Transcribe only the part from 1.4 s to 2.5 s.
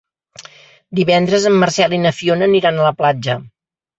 en Marcel i na Fiona